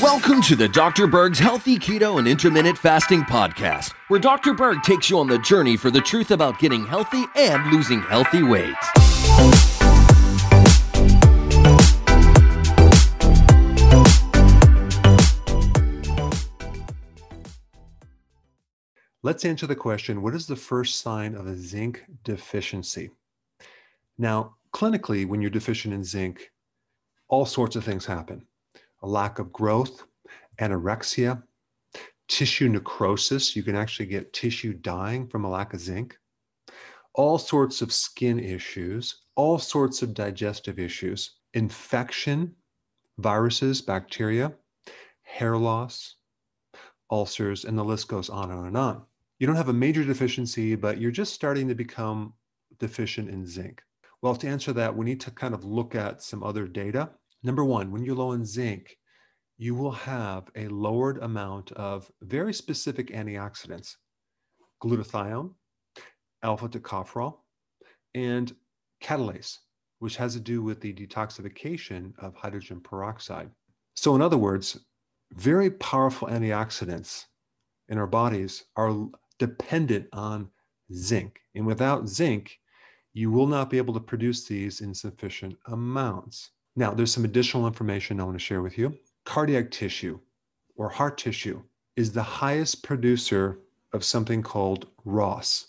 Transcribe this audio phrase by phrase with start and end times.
[0.00, 1.06] Welcome to the Dr.
[1.06, 4.54] Berg's Healthy Keto and Intermittent Fasting Podcast, where Dr.
[4.54, 8.42] Berg takes you on the journey for the truth about getting healthy and losing healthy
[8.42, 8.74] weight.
[19.22, 23.10] Let's answer the question what is the first sign of a zinc deficiency?
[24.16, 26.50] Now, clinically, when you're deficient in zinc,
[27.28, 28.46] all sorts of things happen
[29.02, 30.04] a lack of growth,
[30.60, 31.42] anorexia,
[32.28, 33.54] tissue necrosis.
[33.54, 36.16] You can actually get tissue dying from a lack of zinc,
[37.14, 42.54] all sorts of skin issues, all sorts of digestive issues, infection,
[43.18, 44.52] viruses, bacteria,
[45.22, 46.16] hair loss,
[47.10, 49.02] ulcers, and the list goes on and on and on
[49.38, 52.32] you don't have a major deficiency, but you're just starting to become
[52.78, 53.82] deficient in zinc.
[54.22, 57.10] Well, to answer that, we need to kind of look at some other data.
[57.42, 58.96] Number one, when you're low in zinc,
[59.58, 63.94] you will have a lowered amount of very specific antioxidants
[64.82, 65.54] glutathione,
[66.42, 67.38] alpha tocopherol,
[68.14, 68.54] and
[69.02, 69.56] catalase,
[70.00, 73.50] which has to do with the detoxification of hydrogen peroxide.
[73.94, 74.78] So, in other words,
[75.32, 77.24] very powerful antioxidants
[77.88, 79.06] in our bodies are
[79.38, 80.50] dependent on
[80.92, 81.38] zinc.
[81.54, 82.58] And without zinc,
[83.16, 86.50] you will not be able to produce these in sufficient amounts.
[86.76, 88.94] Now, there's some additional information I want to share with you.
[89.24, 90.20] Cardiac tissue
[90.76, 91.62] or heart tissue
[91.96, 93.60] is the highest producer
[93.94, 95.68] of something called ROS.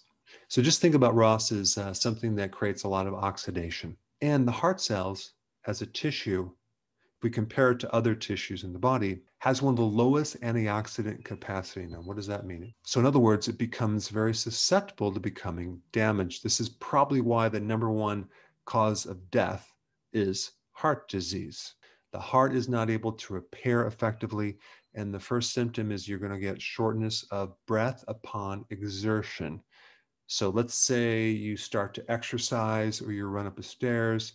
[0.49, 3.95] So just think about ROS as uh, something that creates a lot of oxidation.
[4.19, 5.31] And the heart cells,
[5.67, 6.51] as a tissue,
[7.17, 10.39] if we compare it to other tissues in the body, has one of the lowest
[10.41, 11.87] antioxidant capacity.
[11.87, 12.71] Now, what does that mean?
[12.83, 16.43] So, in other words, it becomes very susceptible to becoming damaged.
[16.43, 18.29] This is probably why the number one
[18.65, 19.73] cause of death
[20.13, 21.73] is heart disease.
[22.11, 24.59] The heart is not able to repair effectively.
[24.93, 29.63] And the first symptom is you're going to get shortness of breath upon exertion.
[30.27, 34.33] So, let's say you start to exercise or you run up the stairs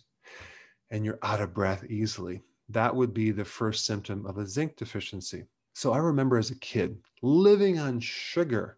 [0.91, 4.75] and you're out of breath easily that would be the first symptom of a zinc
[4.75, 5.45] deficiency.
[5.73, 8.77] So I remember as a kid living on sugar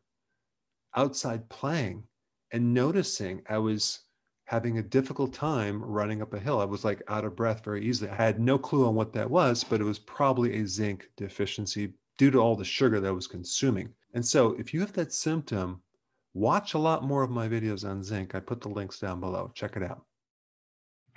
[0.96, 2.04] outside playing
[2.52, 4.00] and noticing I was
[4.46, 6.62] having a difficult time running up a hill.
[6.62, 8.10] I was like out of breath very easily.
[8.10, 11.94] I had no clue on what that was, but it was probably a zinc deficiency
[12.18, 13.90] due to all the sugar that I was consuming.
[14.14, 15.82] And so if you have that symptom,
[16.34, 18.36] watch a lot more of my videos on zinc.
[18.36, 19.52] I put the links down below.
[19.54, 20.06] Check it out.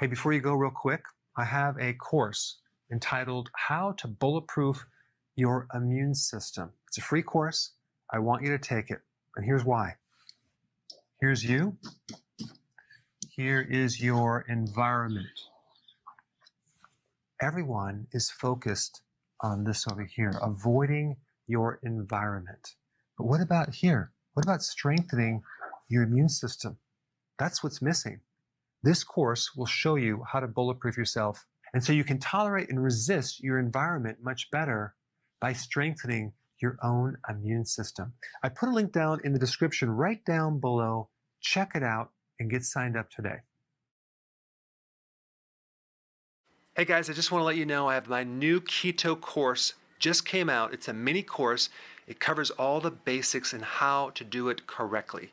[0.00, 1.02] Hey, before you go, real quick,
[1.38, 2.58] I have a course
[2.90, 4.84] entitled How to Bulletproof
[5.36, 6.72] Your Immune System.
[6.88, 7.74] It's a free course.
[8.12, 8.98] I want you to take it.
[9.36, 9.94] And here's why.
[11.20, 11.76] Here's you.
[13.30, 15.28] Here is your environment.
[17.40, 19.02] Everyone is focused
[19.40, 22.74] on this over here, avoiding your environment.
[23.16, 24.10] But what about here?
[24.34, 25.44] What about strengthening
[25.88, 26.78] your immune system?
[27.38, 28.22] That's what's missing.
[28.82, 31.44] This course will show you how to bulletproof yourself.
[31.74, 34.94] And so you can tolerate and resist your environment much better
[35.40, 38.12] by strengthening your own immune system.
[38.42, 41.08] I put a link down in the description right down below.
[41.40, 43.36] Check it out and get signed up today.
[46.76, 49.74] Hey guys, I just want to let you know I have my new keto course
[49.98, 50.72] just came out.
[50.72, 51.70] It's a mini course.
[52.06, 55.32] It covers all the basics and how to do it correctly.